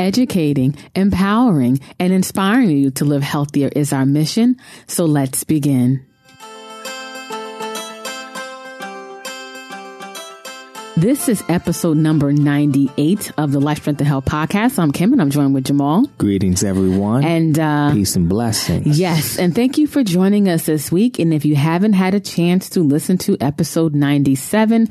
[0.00, 4.56] Educating, empowering, and inspiring you to live healthier is our mission.
[4.86, 6.06] So let's begin.
[10.96, 14.78] This is episode number 98 of the Life Strength and Health podcast.
[14.78, 16.06] I'm Kim and I'm joined with Jamal.
[16.16, 17.22] Greetings, everyone.
[17.22, 18.98] And uh, peace and blessings.
[18.98, 19.38] Yes.
[19.38, 21.18] And thank you for joining us this week.
[21.18, 24.88] And if you haven't had a chance to listen to episode 97,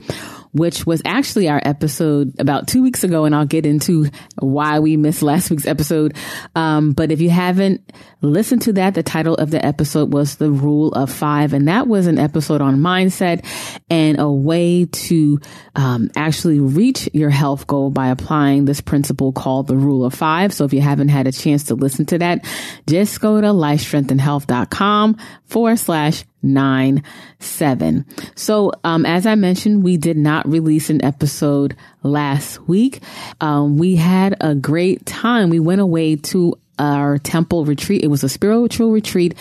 [0.52, 3.26] which was actually our episode about two weeks ago.
[3.26, 4.08] And I'll get into
[4.40, 6.16] why we missed last week's episode.
[6.56, 7.92] Um, but if you haven't
[8.22, 11.54] listened to that, the title of the episode was The Rule of Five.
[11.54, 13.46] And that was an episode on mindset
[13.90, 15.40] and a way to
[15.76, 20.54] um, actually reach your health goal by applying this principle called the Rule of Five.
[20.54, 22.46] So if you haven't had a chance to listen to that,
[22.88, 27.04] just go to lifestrengthandhealth.com forward slash nine
[27.40, 28.06] seven.
[28.36, 33.02] So, um, as I mentioned, we did not release an episode last week.
[33.42, 35.50] Um, we had a great time.
[35.50, 38.04] We went away to our temple retreat.
[38.04, 39.36] It was a spiritual retreat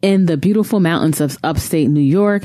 [0.00, 2.44] in the beautiful mountains of upstate New York.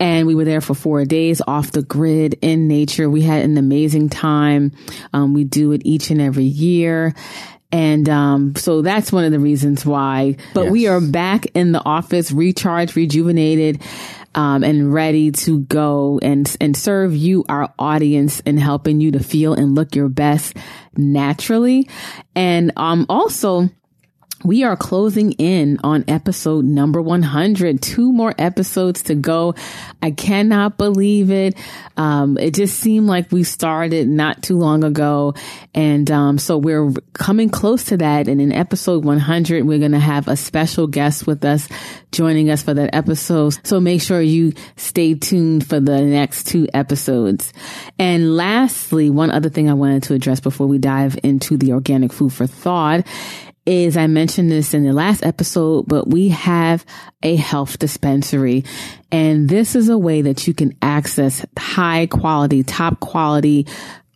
[0.00, 3.10] And we were there for four days off the grid in nature.
[3.10, 4.72] We had an amazing time.
[5.12, 7.14] Um, we do it each and every year.
[7.70, 10.36] And um, so that's one of the reasons why.
[10.54, 10.72] But yes.
[10.72, 13.82] we are back in the office, recharged, rejuvenated,
[14.34, 19.20] um, and ready to go and and serve you, our audience, and helping you to
[19.20, 20.56] feel and look your best
[20.96, 21.88] naturally.
[22.34, 23.68] And um, also
[24.44, 27.82] we are closing in on episode number 100.
[27.82, 29.54] Two more episodes to go.
[30.00, 31.56] I cannot believe it.
[31.96, 35.34] Um, it just seemed like we started not too long ago.
[35.74, 38.28] And, um, so we're coming close to that.
[38.28, 41.68] And in episode 100, we're going to have a special guest with us
[42.12, 43.66] joining us for that episode.
[43.66, 47.52] So make sure you stay tuned for the next two episodes.
[47.98, 52.12] And lastly, one other thing I wanted to address before we dive into the organic
[52.12, 53.04] food for thought
[53.68, 56.86] is I mentioned this in the last episode, but we have
[57.22, 58.64] a health dispensary.
[59.12, 63.66] And this is a way that you can access high quality, top quality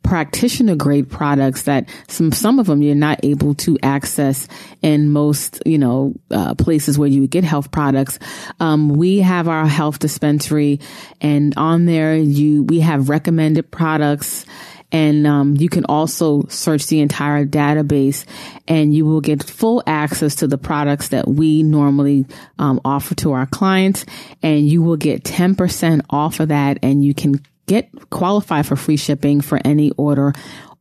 [0.03, 4.49] practitioner grade products that some some of them you're not able to access
[4.83, 8.19] in most you know uh, places where you get health products.
[8.59, 10.81] Um, we have our health dispensary
[11.21, 14.45] and on there you we have recommended products
[14.93, 18.27] and um, you can also search the entire database
[18.69, 22.27] and you will get full access to the products that we normally
[22.59, 24.05] um, offer to our clients.
[24.43, 28.99] And you will get 10% off of that and you can get qualify for free
[28.99, 30.35] shipping for any order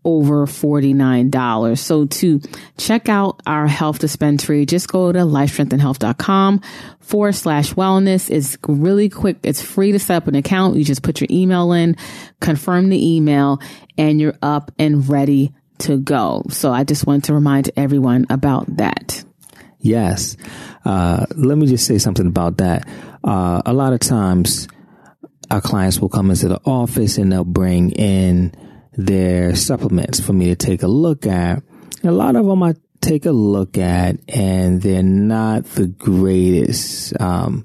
[0.04, 1.78] over $49.
[1.78, 2.42] So to
[2.78, 6.62] check out our health dispensary, just go to lifestrengthandhealth.com
[7.00, 8.30] forward slash wellness.
[8.30, 9.38] It's really quick.
[9.44, 10.76] It's free to set up an account.
[10.76, 11.96] You just put your email in,
[12.40, 13.60] confirm the email,
[13.98, 16.44] and you're up and ready to go.
[16.50, 19.24] So I just want to remind everyone about that.
[19.80, 20.38] Yes.
[20.86, 22.88] Uh, let me just say something about that.
[23.24, 24.68] Uh, a lot of times
[25.50, 28.56] our clients will come into the office and they'll bring in
[28.94, 31.64] their supplements for me to take a look at.
[32.04, 37.20] A lot of them I take a look at and they're not the greatest.
[37.20, 37.64] Um,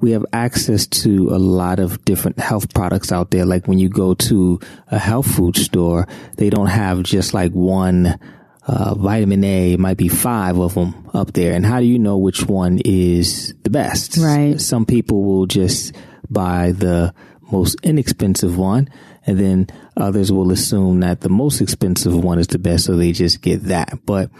[0.00, 3.44] we have access to a lot of different health products out there.
[3.44, 6.06] Like when you go to a health food store,
[6.36, 8.18] they don't have just like one
[8.66, 11.54] uh, vitamin A, it might be five of them up there.
[11.54, 14.18] And how do you know which one is the best?
[14.18, 14.60] Right.
[14.60, 15.96] Some people will just
[16.30, 17.14] buy the
[17.50, 18.90] most inexpensive one
[19.28, 23.12] and then others will assume that the most expensive one is the best, so they
[23.12, 23.98] just get that.
[24.06, 24.30] But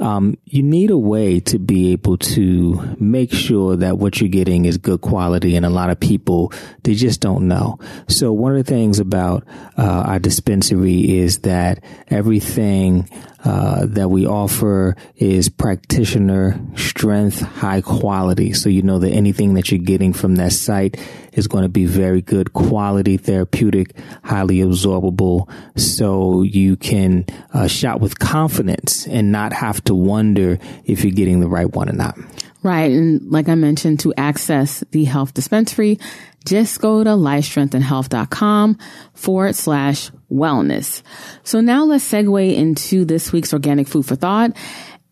[0.00, 4.64] um, you need a way to be able to make sure that what you're getting
[4.64, 5.54] is good quality.
[5.54, 7.78] And a lot of people, they just don't know.
[8.08, 9.46] So one of the things about
[9.78, 13.08] uh, our dispensary is that everything
[13.44, 18.52] uh, that we offer is practitioner strength, high quality.
[18.52, 20.96] So you know that anything that you're getting from that site
[21.32, 25.50] is going to be very good quality, therapeutic, highly absorbable.
[25.76, 31.40] So you can uh, shop with confidence and not have to wonder if you're getting
[31.40, 32.16] the right one or not.
[32.62, 32.92] Right.
[32.92, 35.98] And like I mentioned, to access the health dispensary,
[36.44, 38.78] just go to lifestrengthandhealth.com
[39.14, 41.02] forward slash wellness.
[41.44, 44.56] So now let's segue into this week's organic food for thought.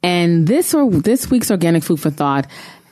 [0.03, 2.47] And this or this week's organic food for thought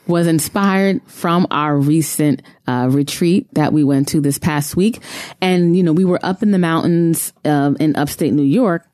[0.06, 5.02] was inspired from our recent uh, retreat that we went to this past week.
[5.40, 8.86] And, you know, we were up in the mountains uh, in upstate New York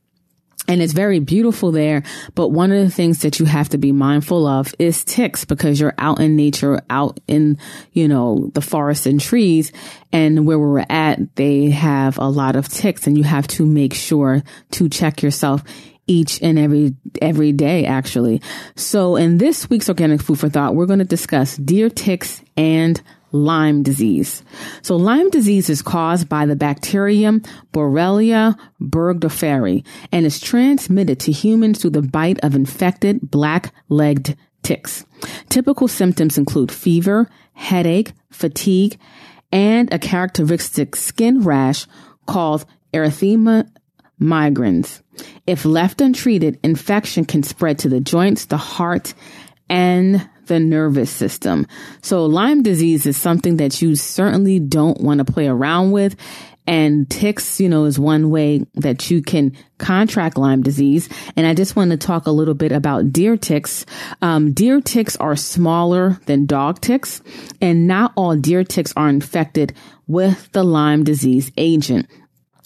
[0.67, 2.03] and it's very beautiful there.
[2.35, 5.79] But one of the things that you have to be mindful of is ticks because
[5.81, 7.59] you're out in nature, out in,
[7.93, 9.73] you know, the forest and trees.
[10.13, 13.95] And where we're at, they have a lot of ticks and you have to make
[13.95, 15.63] sure to check yourself
[16.07, 18.43] each and every every day actually.
[18.77, 23.01] So in this week's organic food for thought, we're going to discuss deer ticks and
[23.35, 24.45] Lyme disease.
[24.83, 27.41] So Lyme disease is caused by the bacterium
[27.73, 35.05] Borrelia burgdorferi and is transmitted to humans through the bite of infected black-legged ticks.
[35.49, 38.99] Typical symptoms include fever, headache, fatigue,
[39.51, 41.87] and a characteristic skin rash
[42.27, 43.69] called erythema
[44.21, 45.03] migrans.
[45.45, 49.15] If left untreated, infection can spread to the joints, the heart,
[49.69, 51.67] and the nervous system.
[52.03, 56.17] So Lyme disease is something that you certainly don't want to play around with.
[56.67, 61.11] And ticks, you know, is one way that you can contract Lyme disease.
[61.37, 63.85] And I just want to talk a little bit about deer ticks.
[64.23, 67.21] Um, deer ticks are smaller than dog ticks,
[67.61, 69.75] and not all deer ticks are infected
[70.07, 72.09] with the Lyme disease agent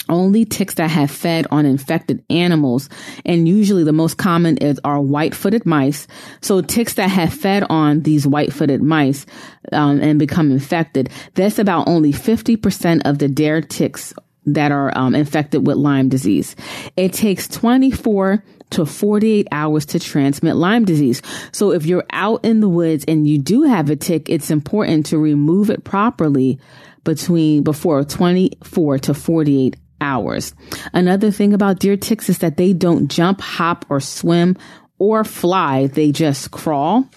[0.08, 2.88] only ticks that have fed on infected animals.
[3.25, 6.06] And usually the most common is are white-footed mice.
[6.40, 9.26] So ticks that have fed on these white-footed mice
[9.72, 14.14] um, and become infected, that's about only 50% of the deer ticks
[14.55, 16.56] that are um, infected with Lyme disease.
[16.96, 21.22] It takes 24 to 48 hours to transmit Lyme disease.
[21.52, 25.06] So if you're out in the woods and you do have a tick, it's important
[25.06, 26.58] to remove it properly
[27.04, 30.54] between before 24 to 48 hours.
[30.92, 34.56] Another thing about deer ticks is that they don't jump, hop, or swim
[34.98, 35.86] or fly.
[35.86, 37.08] They just crawl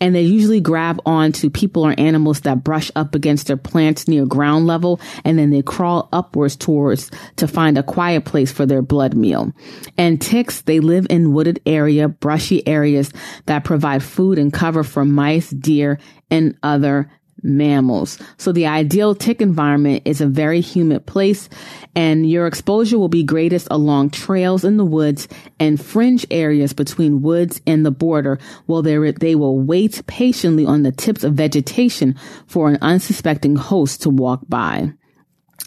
[0.00, 4.26] and they usually grab onto people or animals that brush up against their plants near
[4.26, 5.00] ground level.
[5.24, 9.52] And then they crawl upwards towards to find a quiet place for their blood meal.
[9.96, 13.12] And ticks, they live in wooded area, brushy areas
[13.46, 15.98] that provide food and cover for mice, deer,
[16.30, 17.10] and other
[17.42, 18.18] mammals.
[18.36, 21.48] So the ideal tick environment is a very humid place
[21.94, 25.28] and your exposure will be greatest along trails in the woods
[25.58, 30.82] and fringe areas between woods and the border while they, they will wait patiently on
[30.82, 32.16] the tips of vegetation
[32.46, 34.92] for an unsuspecting host to walk by.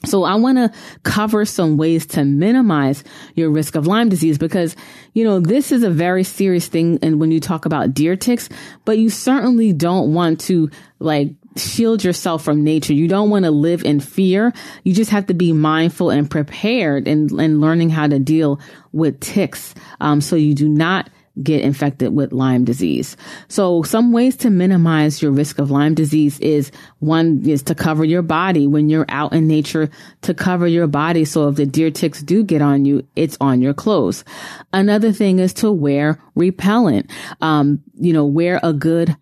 [0.05, 0.71] So I want to
[1.03, 3.03] cover some ways to minimize
[3.35, 4.75] your risk of Lyme disease because,
[5.13, 6.99] you know, this is a very serious thing.
[7.01, 8.49] And when you talk about deer ticks,
[8.83, 10.69] but you certainly don't want to
[10.99, 12.93] like shield yourself from nature.
[12.93, 14.53] You don't want to live in fear.
[14.83, 18.59] You just have to be mindful and prepared and, and learning how to deal
[18.91, 19.73] with ticks.
[19.99, 21.09] Um, so you do not
[21.41, 23.17] get infected with Lyme disease.
[23.47, 28.05] So some ways to minimize your risk of Lyme disease is one is to cover
[28.05, 29.89] your body when you're out in nature
[30.21, 31.25] to cover your body.
[31.25, 34.23] So if the deer ticks do get on you, it's on your clothes.
[34.71, 37.09] Another thing is to wear repellent.
[37.41, 39.15] Um, you know, wear a good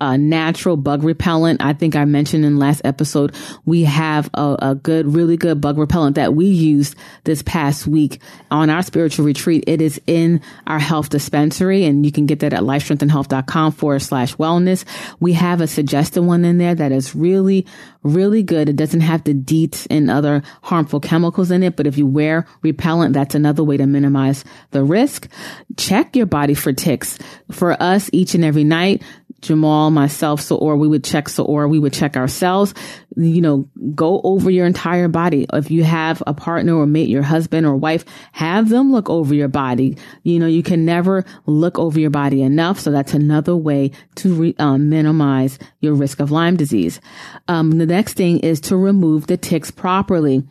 [0.00, 1.62] uh, natural bug repellent.
[1.62, 3.34] I think I mentioned in last episode,
[3.64, 6.94] we have a, a, good, really good bug repellent that we used
[7.24, 8.20] this past week
[8.50, 9.64] on our spiritual retreat.
[9.66, 14.34] It is in our health dispensary and you can get that at lifestrengthandhealth.com forward slash
[14.36, 14.84] wellness.
[15.20, 17.66] We have a suggested one in there that is really,
[18.02, 18.68] really good.
[18.68, 22.46] It doesn't have the DEET and other harmful chemicals in it, but if you wear
[22.62, 25.28] repellent, that's another way to minimize the risk.
[25.76, 27.18] Check your body for ticks.
[27.50, 29.02] For us, each and every night,
[29.46, 32.74] Jamal, myself, so or we would check so or we would check ourselves.
[33.16, 35.46] You know, go over your entire body.
[35.52, 39.34] If you have a partner or mate, your husband or wife, have them look over
[39.34, 39.96] your body.
[40.22, 42.80] You know, you can never look over your body enough.
[42.80, 47.00] So that's another way to re, um, minimize your risk of Lyme disease.
[47.48, 50.44] Um, the next thing is to remove the ticks properly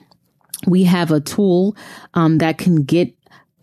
[0.68, 1.76] we have a tool
[2.14, 3.15] um, that can get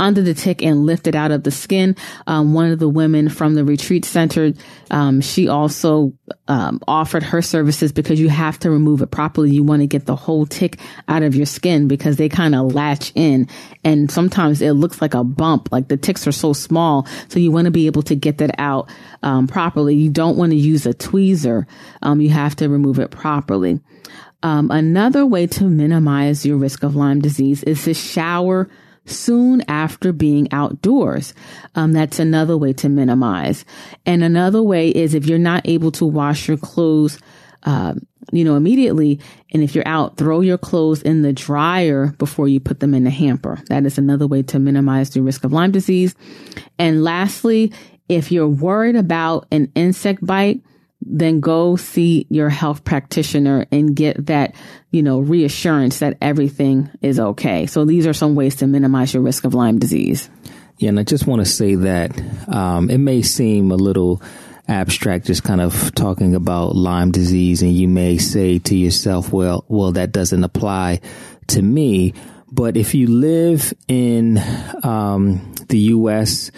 [0.03, 1.97] under the tick and lift it out of the skin.
[2.27, 4.53] Um, one of the women from the retreat center,
[4.91, 6.13] um, she also
[6.49, 9.51] um, offered her services because you have to remove it properly.
[9.51, 10.79] You want to get the whole tick
[11.09, 13.49] out of your skin because they kind of latch in,
[13.85, 15.71] and sometimes it looks like a bump.
[15.71, 18.55] Like the ticks are so small, so you want to be able to get that
[18.59, 18.91] out
[19.23, 19.95] um, properly.
[19.95, 21.67] You don't want to use a tweezer.
[22.03, 23.81] Um, you have to remove it properly.
[24.43, 28.69] Um, another way to minimize your risk of Lyme disease is to shower
[29.13, 31.35] soon after being outdoors.
[31.75, 33.65] Um, that's another way to minimize.
[34.05, 37.19] And another way is if you're not able to wash your clothes,
[37.65, 37.95] uh,
[38.33, 39.21] you know, immediately.
[39.53, 43.05] And if you're out, throw your clothes in the dryer before you put them in
[43.05, 43.59] the hamper.
[43.69, 46.15] That is another way to minimize the risk of Lyme disease.
[46.79, 47.73] And lastly,
[48.09, 50.61] if you're worried about an insect bite,
[51.05, 54.55] then go see your health practitioner and get that,
[54.91, 57.67] you know, reassurance that everything is okay.
[57.67, 60.31] So these are some ways to minimize your risk of Lyme disease.
[60.79, 64.23] Yeah, and I just want to say that um, it may seem a little
[64.69, 69.65] abstract, just kind of talking about Lyme disease, and you may say to yourself, "Well,
[69.69, 71.01] well, that doesn't apply
[71.49, 72.15] to me."
[72.53, 74.39] but if you live in
[74.83, 76.51] um, the U.S.,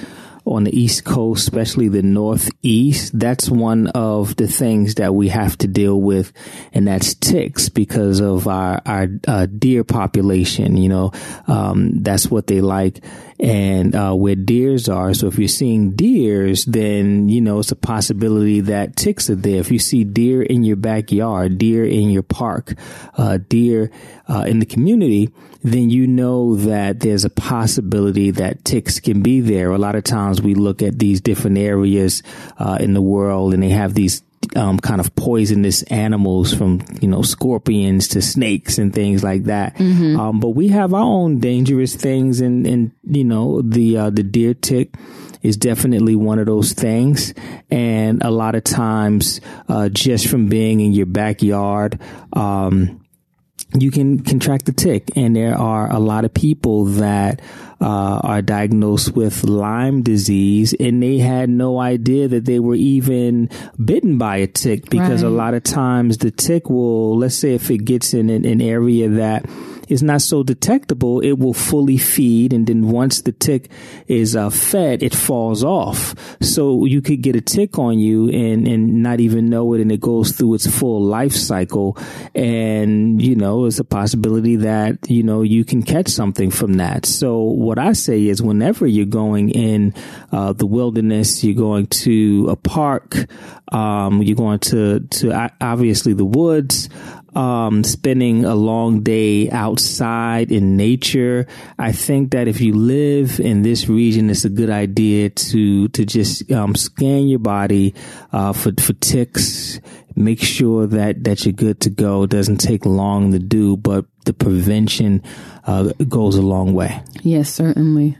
[0.47, 5.57] on the East Coast, especially the Northeast, that's one of the things that we have
[5.59, 6.33] to deal with,
[6.73, 10.77] and that's ticks because of our our uh, deer population.
[10.77, 11.13] You know,
[11.47, 13.03] um, that's what they like,
[13.41, 15.15] and uh, where deers are.
[15.15, 19.61] So if you're seeing deers, then you know it's a possibility that ticks are there.
[19.61, 22.75] If you see deer in your backyard, deer in your park,
[23.17, 23.91] uh, deer
[24.29, 25.31] uh, in the community
[25.65, 29.71] then you know that there's a possibility that ticks can be there.
[29.71, 32.23] A lot of times we look at these different areas
[32.59, 34.23] uh, in the world and they have these
[34.57, 39.77] um, kind of poisonous animals from you know scorpions to snakes and things like that.
[39.77, 40.19] Mm-hmm.
[40.19, 44.23] Um, but we have our own dangerous things, and and you know the uh, the
[44.23, 44.95] deer tick
[45.43, 47.35] is definitely one of those things.
[47.71, 52.01] And a lot of times, uh, just from being in your backyard.
[52.33, 53.01] Um,
[53.77, 55.11] you can contract the tick.
[55.17, 57.41] And there are a lot of people that
[57.85, 63.51] uh, are diagnosed with Lyme disease and they had no idea that they were even
[63.85, 65.29] bitten by a tick because right.
[65.29, 68.63] a lot of times the tick will, let's say if it gets in an, an
[68.63, 69.45] area that
[69.89, 72.53] is not so detectable, it will fully feed.
[72.53, 73.71] And then once the tick
[74.07, 76.15] is uh, fed, it falls off.
[76.41, 79.81] So you could get a tick on you and, and not even know it.
[79.81, 81.97] And it goes through its full life cycle.
[82.35, 87.07] And, you know, it's a possibility that, you know, you can catch something from that.
[87.07, 89.95] So what I say is whenever you're going in
[90.33, 93.17] uh, the wilderness, you're going to a park,
[93.73, 96.89] um, you're going to, to obviously the woods,
[97.35, 101.47] um, spending a long day outside in nature.
[101.79, 106.05] I think that if you live in this region, it's a good idea to to
[106.05, 107.95] just um, scan your body
[108.33, 109.81] uh, for for ticks.
[110.17, 112.23] Make sure that that you're good to go.
[112.23, 115.23] It doesn't take long to do, but the prevention
[115.67, 117.03] uh, goes a long way.
[117.23, 118.19] Yes, certainly.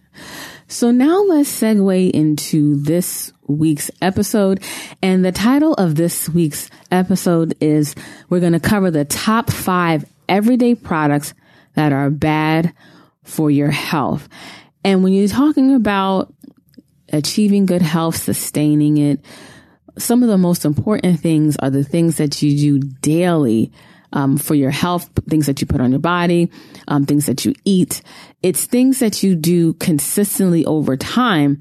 [0.69, 4.63] So now let's segue into this week's episode.
[5.03, 7.95] And the title of this week's episode is
[8.29, 11.35] we're going to cover the top five everyday products
[11.75, 12.73] that are bad
[13.23, 14.29] for your health.
[14.85, 16.33] And when you're talking about
[17.13, 19.25] achieving good health, sustaining it,
[19.97, 23.73] some of the most important things are the things that you do daily
[24.15, 26.51] um, for your health, things that you put on your body,
[26.89, 28.01] um, things that you eat.
[28.43, 31.61] It's things that you do consistently over time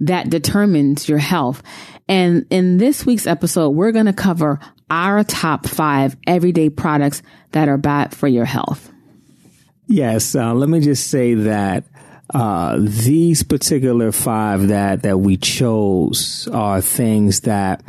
[0.00, 1.62] that determines your health.
[2.06, 7.68] And in this week's episode, we're going to cover our top five everyday products that
[7.68, 8.92] are bad for your health.
[9.86, 10.34] Yes.
[10.34, 11.84] Uh, let me just say that
[12.32, 17.82] uh, these particular five that, that we chose are things that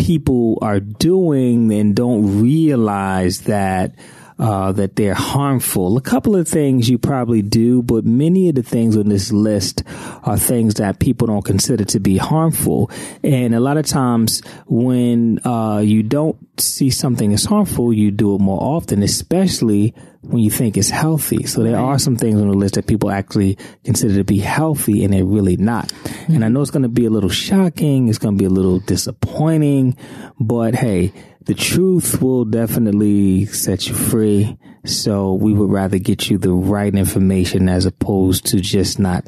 [0.00, 3.94] people are doing and don't realize that
[4.40, 5.98] uh, that they're harmful.
[5.98, 9.82] A couple of things you probably do, but many of the things on this list
[10.22, 12.90] are things that people don't consider to be harmful.
[13.22, 18.34] And a lot of times when uh, you don't see something as harmful, you do
[18.34, 21.44] it more often, especially when you think it's healthy.
[21.44, 25.04] So there are some things on the list that people actually consider to be healthy
[25.04, 25.88] and they're really not.
[25.88, 26.34] Mm-hmm.
[26.36, 28.08] And I know it's going to be a little shocking.
[28.08, 29.96] It's going to be a little disappointing,
[30.38, 31.12] but hey,
[31.46, 34.58] the truth will definitely set you free.
[34.84, 39.26] So we would rather get you the right information as opposed to just not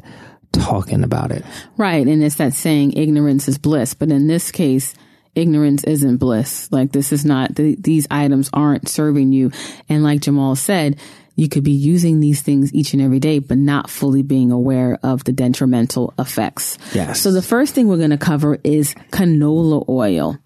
[0.51, 1.43] talking about it.
[1.77, 2.05] Right.
[2.05, 3.93] And it's that saying ignorance is bliss.
[3.93, 4.93] But in this case,
[5.35, 6.71] ignorance isn't bliss.
[6.71, 9.51] Like this is not, the, these items aren't serving you.
[9.89, 10.99] And like Jamal said,
[11.35, 14.99] you could be using these things each and every day, but not fully being aware
[15.01, 16.77] of the detrimental effects.
[16.93, 17.21] Yes.
[17.21, 20.37] So the first thing we're going to cover is canola oil.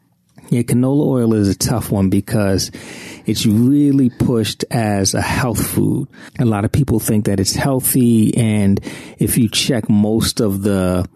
[0.50, 2.72] Yeah, canola oil is a tough one because
[3.26, 6.08] it's really pushed as a health food.
[6.40, 8.36] A lot of people think that it's healthy.
[8.38, 8.80] And
[9.20, 11.08] if you check most of the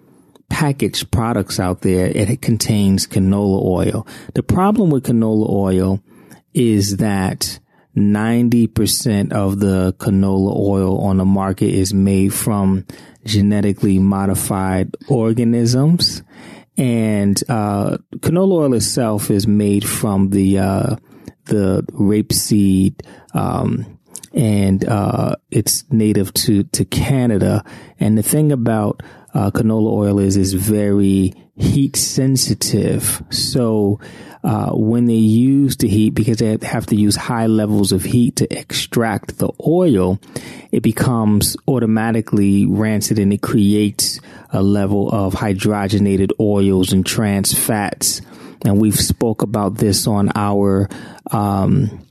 [0.50, 4.07] packaged products out there, it contains canola oil.
[4.33, 6.03] The problem with canola oil
[6.53, 7.57] is that
[7.95, 12.85] 90% of the canola oil on the market is made from
[13.25, 16.21] genetically modified organisms
[16.81, 20.95] and uh, canola oil itself is made from the uh,
[21.45, 24.00] the rapeseed, um,
[24.33, 27.63] and uh, it's native to to Canada.
[28.00, 29.03] And the thing about
[29.35, 33.21] uh, canola oil is is very heat sensitive.
[33.29, 34.00] So
[34.43, 38.38] uh, when they use the heat, because they have to use high levels of heat
[38.38, 40.19] to extract the oil,
[40.71, 44.19] it becomes automatically rancid and it creates
[44.51, 48.21] a level of hydrogenated oils and trans fats.
[48.63, 50.89] And we've spoke about this on our
[51.31, 52.05] um,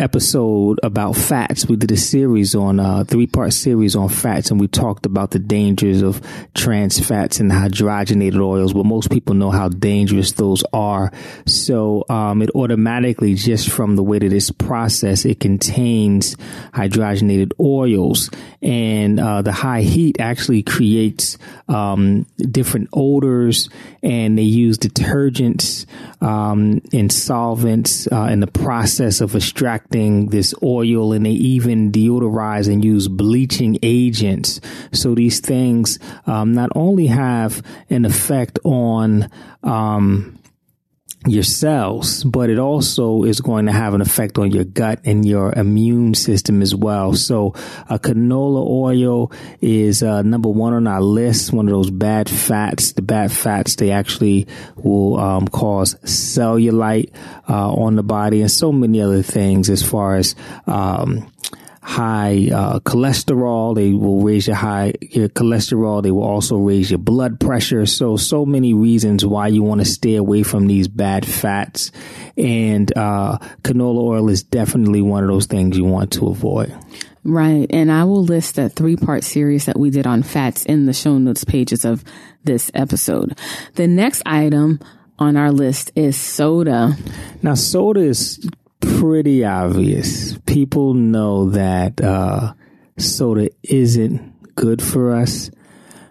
[0.00, 1.66] episode about fats.
[1.66, 5.30] We did a series on uh, three part series on fats, and we talked about
[5.30, 6.22] the dangers of
[6.54, 8.72] trans fats and hydrogenated oils.
[8.72, 11.12] But most people know how dangerous those are.
[11.46, 16.34] So um, it automatically, just from the way that it's processed, it contains
[16.72, 18.30] hydrogenated oils,
[18.62, 21.36] and uh, the high heat actually creates
[21.68, 23.68] um, different odors,
[24.02, 25.84] and they use detergents
[26.22, 32.72] um, and solvents uh, in the process of extracting this oil, and they even deodorize
[32.72, 34.60] and use bleaching agents.
[34.92, 39.30] So these things um, not only have an effect on
[39.62, 40.39] um,
[41.26, 45.26] your cells, but it also is going to have an effect on your gut and
[45.26, 47.12] your immune system as well.
[47.12, 47.52] So,
[47.88, 51.52] uh, canola oil is uh, number one on our list.
[51.52, 52.92] One of those bad fats.
[52.92, 54.46] The bad fats they actually
[54.76, 57.12] will um, cause cellulite
[57.48, 60.34] uh, on the body and so many other things as far as
[60.66, 61.30] um,
[61.82, 63.74] high uh, cholesterol.
[63.74, 66.02] They will raise your high your cholesterol.
[66.02, 67.86] They will also raise your blood pressure.
[67.86, 71.90] So so many reasons why you want to stay away from these bad fats.
[72.36, 76.76] And uh, canola oil is definitely one of those things you want to avoid.
[77.22, 77.66] Right.
[77.70, 80.94] And I will list that three part series that we did on fats in the
[80.94, 82.02] show notes pages of
[82.44, 83.38] this episode.
[83.74, 84.80] The next item
[85.18, 86.96] on our list is soda.
[87.42, 88.48] Now, soda is
[88.80, 90.38] pretty obvious.
[90.46, 92.54] People know that uh,
[92.98, 95.50] soda isn't good for us,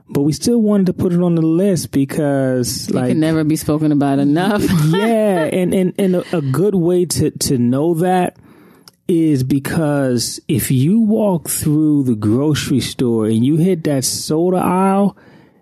[0.09, 3.43] but we still wanted to put it on the list because, like, it can never
[3.43, 4.63] be spoken about enough.
[4.85, 8.37] yeah, and and and a, a good way to to know that
[9.07, 15.17] is because if you walk through the grocery store and you hit that soda aisle,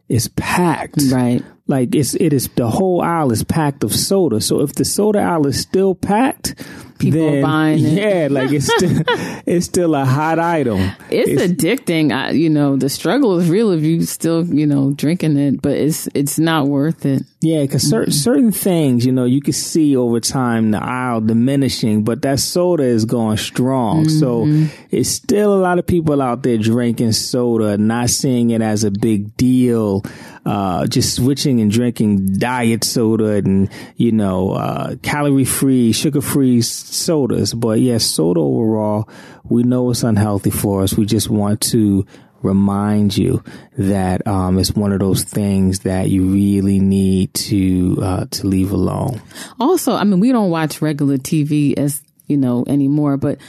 [0.09, 1.01] it's packed.
[1.09, 1.43] Right.
[1.65, 4.41] Like it's it is the whole aisle is packed of soda.
[4.41, 6.55] So if the soda aisle is still packed,
[6.97, 7.93] People then, buying it.
[7.93, 9.01] Yeah, like it's still
[9.45, 10.79] it's still a hot item.
[11.09, 12.11] It's, it's addicting.
[12.11, 15.73] I, you know, the struggle is real if you still, you know, drinking it, but
[15.73, 17.23] it's it's not worth it.
[17.39, 22.03] Yeah, because certain certain things, you know, you can see over time the aisle diminishing,
[22.03, 24.05] but that soda is going strong.
[24.05, 24.65] Mm-hmm.
[24.65, 28.83] So it's still a lot of people out there drinking soda, not seeing it as
[28.83, 30.03] a big deal.
[30.47, 36.61] Uh, just switching and drinking diet soda and you know uh, calorie free, sugar free
[36.93, 37.53] sodas.
[37.53, 39.09] But yes, soda overall,
[39.43, 40.95] we know it's unhealthy for us.
[40.97, 42.05] We just want to
[42.41, 43.43] remind you
[43.77, 48.71] that um, it's one of those things that you really need to uh, to leave
[48.71, 49.21] alone.
[49.59, 53.39] Also, I mean, we don't watch regular TV as you know anymore, but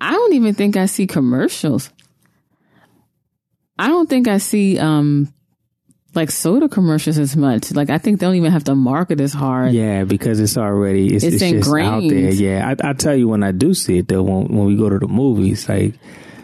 [0.00, 1.90] I don't even think I see commercials.
[3.78, 5.32] I don't think I see um,
[6.16, 7.72] like soda commercials as much.
[7.72, 9.72] Like I think they don't even have to market as hard.
[9.72, 12.32] Yeah, because it's already it's, it's, it's just out there.
[12.32, 14.88] Yeah, I, I tell you when I do see it though, when when we go
[14.88, 15.94] to the movies, like.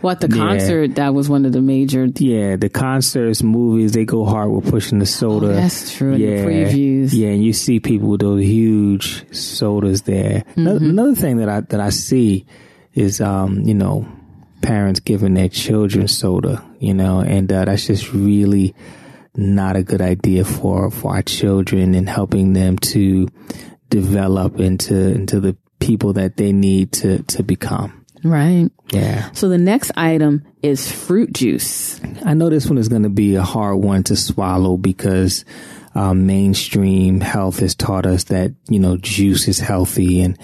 [0.03, 0.95] What the concert yeah.
[0.95, 2.09] that was one of the major.
[2.17, 5.47] Yeah, the concerts, movies, they go hard with pushing the soda.
[5.47, 6.17] Oh, that's true.
[6.17, 7.11] Yeah, previews.
[7.13, 10.41] Yeah, and you see people with those huge sodas there.
[10.41, 10.61] Mm-hmm.
[10.61, 12.47] Another, another thing that I that I see
[12.95, 14.09] is, um, you know,
[14.61, 16.65] parents giving their children soda.
[16.81, 18.75] You know, and uh, that's just really
[19.35, 23.29] not a good idea for for our children and helping them to
[23.89, 28.05] develop into into the people that they need to to become.
[28.25, 28.71] Right.
[28.93, 29.31] Yeah.
[29.33, 32.01] So the next item is fruit juice.
[32.25, 35.45] I know this one is going to be a hard one to swallow because
[35.95, 40.39] um, mainstream health has taught us that you know juice is healthy and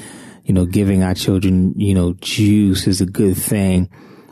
[0.45, 3.89] you know giving our children you know juice is a good thing.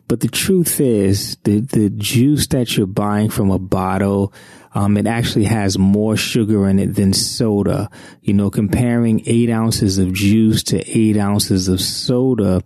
[0.09, 4.33] But the truth is, the, the juice that you're buying from a bottle,
[4.73, 7.91] um, it actually has more sugar in it than soda.
[8.23, 12.63] You know, comparing eight ounces of juice to eight ounces of soda,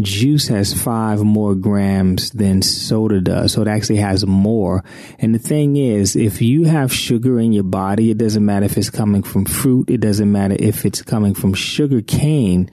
[0.00, 3.52] juice has five more grams than soda does.
[3.52, 4.84] So it actually has more.
[5.18, 8.76] And the thing is, if you have sugar in your body, it doesn't matter if
[8.76, 9.90] it's coming from fruit.
[9.90, 12.70] It doesn't matter if it's coming from sugar cane.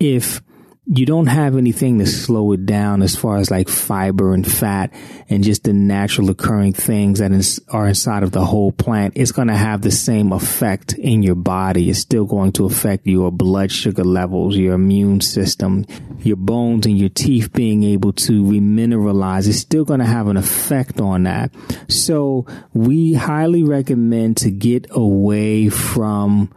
[0.00, 0.42] If
[0.84, 4.92] you don't have anything to slow it down as far as like fiber and fat
[5.28, 9.12] and just the natural occurring things that is, are inside of the whole plant.
[9.14, 11.88] It's going to have the same effect in your body.
[11.88, 15.86] It's still going to affect your blood sugar levels, your immune system,
[16.18, 19.48] your bones and your teeth being able to remineralize.
[19.48, 21.54] It's still going to have an effect on that.
[21.86, 26.52] So we highly recommend to get away from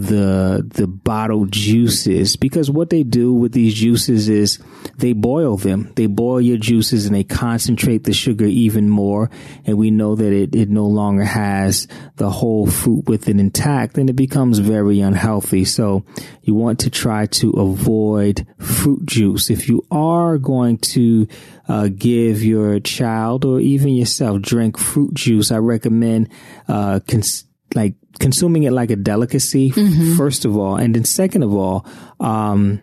[0.00, 4.58] the the bottled juices because what they do with these juices is
[4.96, 5.92] they boil them.
[5.94, 9.30] They boil your juices and they concentrate the sugar even more.
[9.66, 11.86] And we know that it, it no longer has
[12.16, 15.66] the whole fruit with it intact and it becomes very unhealthy.
[15.66, 16.06] So
[16.42, 19.50] you want to try to avoid fruit juice.
[19.50, 21.28] If you are going to
[21.68, 26.30] uh, give your child or even yourself drink fruit juice, I recommend
[26.68, 30.16] uh, cons- like consuming it like a delicacy, mm-hmm.
[30.16, 31.86] first of all, and then second of all,
[32.18, 32.82] um,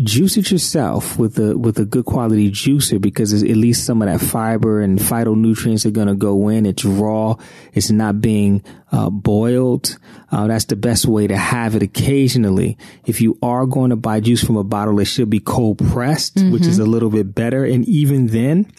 [0.00, 4.08] juice it yourself with a with a good quality juicer because at least some of
[4.08, 6.66] that fiber and phytonutrients are going to go in.
[6.66, 7.36] It's raw.
[7.72, 9.98] It's not being uh, boiled.
[10.30, 12.78] Uh, that's the best way to have it occasionally.
[13.04, 16.36] If you are going to buy juice from a bottle, it should be cold pressed,
[16.36, 16.52] mm-hmm.
[16.52, 17.64] which is a little bit better.
[17.64, 18.72] And even then,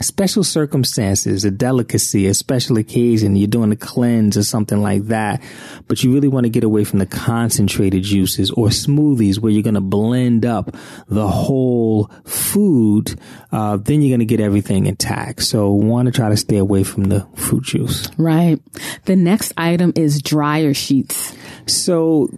[0.00, 5.42] special circumstances, a delicacy, a special occasion, you're doing a cleanse or something like that,
[5.86, 9.62] but you really want to get away from the concentrated juices or smoothies where you're
[9.62, 10.74] going to blend up
[11.08, 13.18] the whole food,
[13.52, 15.42] uh, then you're going to get everything intact.
[15.42, 18.08] So want to try to stay away from the fruit juice.
[18.16, 18.60] Right.
[19.04, 21.36] The next item is dryer sheets.
[21.66, 22.28] So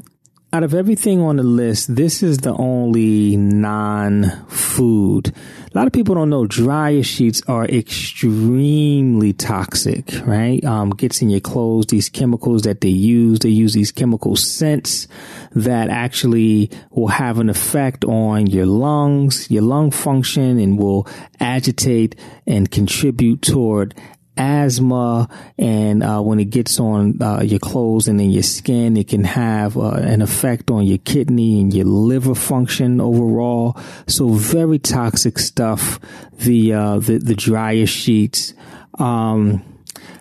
[0.53, 5.33] out of everything on the list, this is the only non-food.
[5.73, 10.65] A lot of people don't know dryer sheets are extremely toxic, right?
[10.65, 15.07] Um, gets in your clothes, these chemicals that they use, they use these chemical scents
[15.53, 21.07] that actually will have an effect on your lungs, your lung function and will
[21.39, 22.17] agitate
[22.49, 23.95] and contribute toward
[24.37, 29.09] asthma and uh, when it gets on uh, your clothes and in your skin it
[29.09, 33.77] can have uh, an effect on your kidney and your liver function overall.
[34.07, 36.01] So very toxic stuff
[36.39, 38.55] the uh, the, the dryer sheets.
[38.99, 39.63] Um,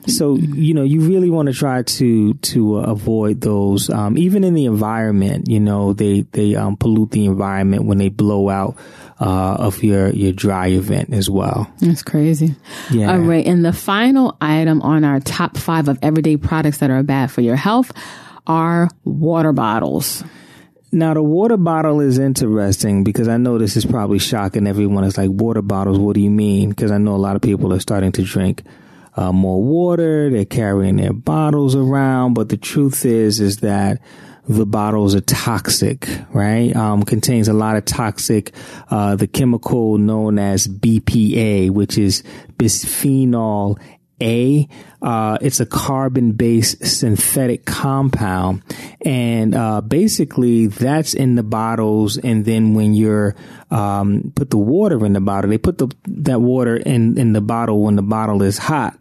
[0.10, 4.44] so you know you really want to try to to uh, avoid those um, even
[4.44, 8.76] in the environment you know they they um, pollute the environment when they blow out
[9.20, 11.72] uh, of your your dry event as well.
[11.80, 12.56] That's crazy.
[12.90, 13.12] Yeah.
[13.12, 17.04] All right, and the final item on our top five of everyday products that are
[17.04, 17.92] bad for your health
[18.48, 20.24] are water bottles.
[20.92, 25.04] Now the water bottle is interesting because I know this is probably shocking everyone.
[25.04, 26.00] It's like water bottles.
[26.00, 26.70] What do you mean?
[26.70, 28.64] Because I know a lot of people are starting to drink
[29.20, 30.30] uh, more water.
[30.30, 34.02] They're carrying their bottles around, but the truth is, is that
[34.48, 36.74] the bottles are toxic, right?
[36.74, 38.54] Um, contains a lot of toxic,
[38.90, 42.24] uh, the chemical known as BPA, which is
[42.58, 43.78] bisphenol
[44.22, 44.68] a.
[45.02, 48.64] Uh, it's a carbon based synthetic compound.
[49.06, 52.18] And, uh, basically that's in the bottles.
[52.18, 53.36] And then when you're,
[53.70, 57.42] um, put the water in the bottle, they put the, that water in, in the
[57.42, 58.98] bottle when the bottle is hot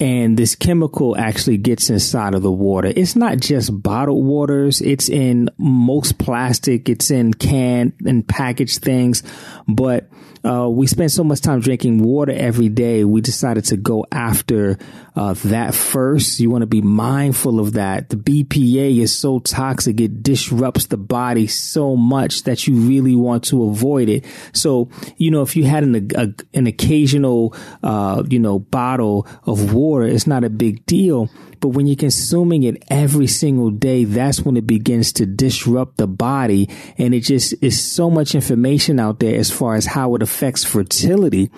[0.00, 2.90] and this chemical actually gets inside of the water.
[2.96, 4.80] It's not just bottled waters.
[4.80, 6.88] It's in most plastic.
[6.88, 9.22] It's in canned and packaged things.
[9.68, 10.08] But,
[10.44, 13.04] uh, we spend so much time drinking water every day.
[13.04, 14.78] We decided to go after,
[15.14, 16.40] uh, that first.
[16.40, 18.08] You want to be mindful of that.
[18.08, 20.00] The BPA is so toxic.
[20.00, 24.24] It disrupts the body so much that you really want to avoid it.
[24.52, 29.74] So, you know, if you had an, a, an occasional, uh, you know, bottle of
[29.74, 31.28] water, water, it's not a big deal.
[31.60, 36.06] But when you're consuming it every single day, that's when it begins to disrupt the
[36.06, 36.68] body.
[36.98, 40.64] And it just is so much information out there as far as how it affects
[40.64, 41.50] fertility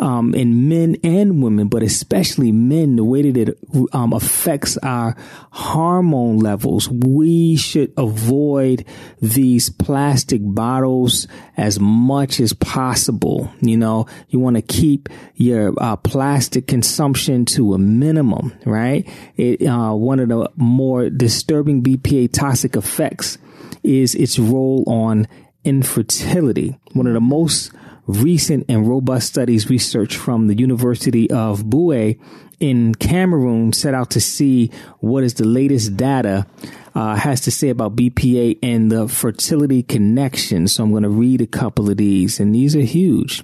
[0.00, 3.58] um, in men and women, but especially men, the way that it
[3.92, 5.16] um, affects our
[5.50, 6.88] hormone levels.
[6.88, 8.84] We should avoid
[9.20, 11.26] these plastic bottles
[11.56, 13.52] as much as possible.
[13.60, 19.08] You know, you want to keep your uh, plastic consumption to a minimum, right?
[19.36, 23.38] It, uh, one of the more disturbing BPA toxic effects
[23.82, 25.26] is its role on
[25.64, 26.78] infertility.
[26.92, 27.72] One of the most
[28.06, 32.18] recent and robust studies research from the University of Buea
[32.60, 36.46] in Cameroon set out to see what is the latest data
[36.94, 40.68] uh, has to say about BPA and the fertility connection.
[40.68, 43.42] So I'm going to read a couple of these, and these are huge.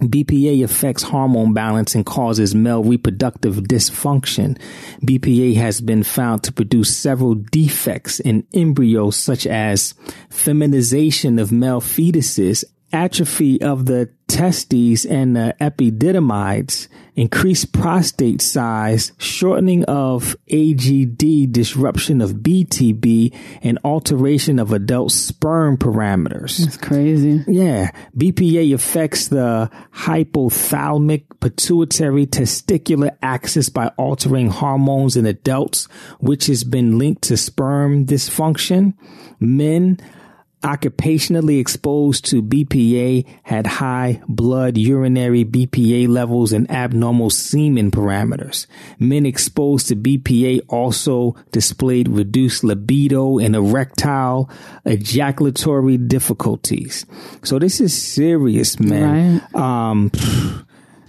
[0.00, 4.58] BPA affects hormone balance and causes male reproductive dysfunction.
[5.02, 9.92] BPA has been found to produce several defects in embryos such as
[10.30, 19.84] feminization of male fetuses atrophy of the testes and the epididymides, increased prostate size, shortening
[19.84, 26.58] of AGD, disruption of BTB, and alteration of adult sperm parameters.
[26.58, 27.44] That's crazy.
[27.48, 27.90] Yeah.
[28.16, 35.86] BPA affects the hypothalamic pituitary testicular axis by altering hormones in adults,
[36.20, 38.94] which has been linked to sperm dysfunction.
[39.40, 39.98] Men
[40.62, 48.66] occupationally exposed to BPA had high blood urinary BPA levels and abnormal semen parameters.
[48.98, 54.50] Men exposed to BPA also displayed reduced libido and erectile
[54.84, 57.06] ejaculatory difficulties.
[57.42, 59.42] So this is serious, man.
[59.54, 59.54] Right.
[59.54, 60.10] Um,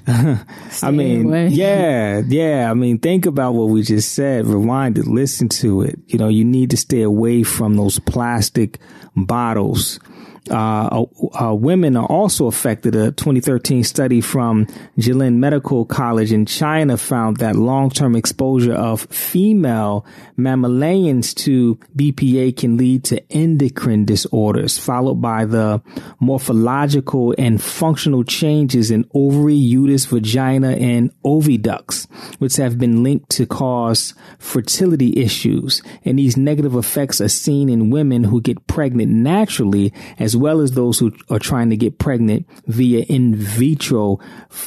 [0.07, 1.47] I mean, away.
[1.49, 2.69] yeah, yeah.
[2.69, 4.45] I mean, think about what we just said.
[4.45, 5.99] Rewind it, listen to it.
[6.07, 8.79] You know, you need to stay away from those plastic
[9.15, 9.99] bottles.
[10.49, 11.05] Uh,
[11.39, 12.95] uh, women are also affected.
[12.95, 14.65] A 2013 study from
[14.97, 20.03] Jilin Medical College in China found that long-term exposure of female
[20.37, 25.79] mammalians to BPA can lead to endocrine disorders, followed by the
[26.19, 33.45] morphological and functional changes in ovary, uterus, vagina, and oviducts, which have been linked to
[33.45, 35.83] cause fertility issues.
[36.03, 40.71] And these negative effects are seen in women who get pregnant naturally as well as
[40.71, 44.19] those who are trying to get pregnant via in vitro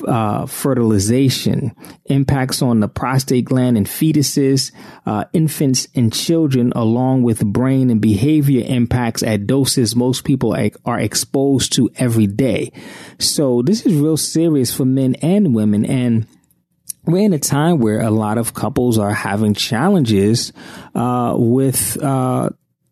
[0.06, 1.74] uh, fertilization.
[2.06, 4.72] Impacts on the prostate gland and fetuses,
[5.06, 11.00] uh, infants and children, along with brain and behavior impacts at doses most people are
[11.00, 12.72] exposed to every day.
[13.18, 15.84] So this is real serious for men and women.
[15.84, 16.26] And
[17.06, 20.52] we're in a time where a lot of couples are having challenges
[20.94, 22.50] uh, with uh,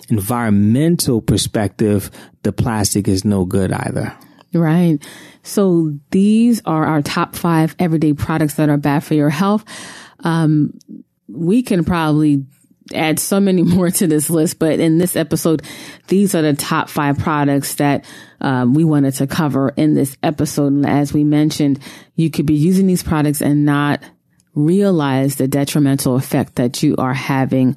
[0.09, 2.11] environmental perspective,
[2.43, 4.17] the plastic is no good either.
[4.53, 4.99] Right.
[5.43, 9.65] So these are our top five everyday products that are bad for your health.
[10.21, 10.79] Um,
[11.29, 12.45] we can probably
[12.95, 15.63] add so many more to this list, but in this episode,
[16.09, 18.05] these are the top five products that
[18.41, 20.73] um, we wanted to cover in this episode.
[20.73, 21.81] And as we mentioned,
[22.15, 24.03] you could be using these products and not
[24.55, 27.77] realize the detrimental effect that you are having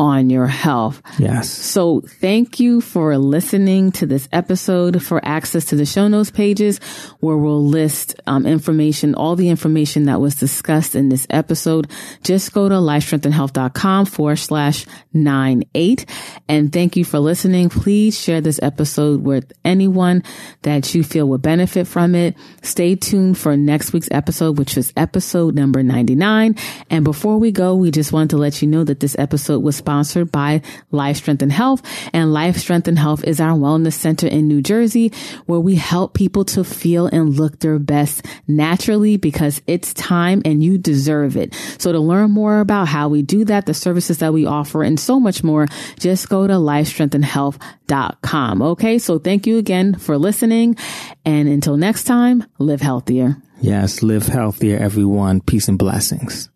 [0.00, 1.02] on your health.
[1.18, 1.50] Yes.
[1.50, 5.02] So thank you for listening to this episode.
[5.02, 6.78] For access to the show notes pages
[7.20, 11.90] where we'll list um, information, all the information that was discussed in this episode,
[12.22, 16.06] just go to lifestrengthandhealth.com forward slash nine eight.
[16.48, 17.68] And thank you for listening.
[17.68, 20.22] Please share this episode with anyone
[20.62, 22.36] that you feel would benefit from it.
[22.62, 26.56] Stay tuned for next week's episode, which is episode number 99.
[26.88, 29.82] And before we go, we just want to let you know that this episode was
[29.90, 31.82] sponsored by Life Strength and Health.
[32.12, 35.10] And Life Strength and Health is our wellness center in New Jersey
[35.46, 40.62] where we help people to feel and look their best naturally because it's time and
[40.62, 41.56] you deserve it.
[41.78, 45.00] So to learn more about how we do that, the services that we offer and
[45.00, 45.66] so much more,
[45.98, 48.62] just go to lifestrengthandhealth.com.
[48.62, 49.00] Okay.
[49.00, 50.76] So thank you again for listening.
[51.24, 53.38] And until next time, live healthier.
[53.60, 54.04] Yes.
[54.04, 55.40] Live healthier, everyone.
[55.40, 56.48] Peace and blessings.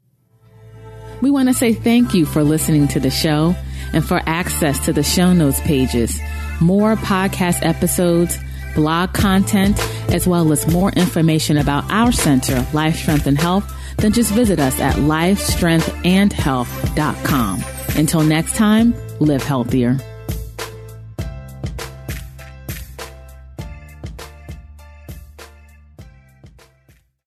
[1.21, 3.55] We want to say thank you for listening to the show
[3.93, 6.21] and for access to the show notes pages,
[6.61, 8.39] more podcast episodes,
[8.75, 9.79] blog content,
[10.13, 14.59] as well as more information about our center, Life Strength and Health, then just visit
[14.59, 17.65] us at lifestrengthandhealth.com.
[17.97, 19.99] Until next time, live healthier.